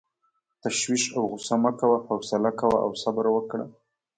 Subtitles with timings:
[0.63, 3.65] تشویش او غصه مه کوه، حوصله کوه او صبر وکړه.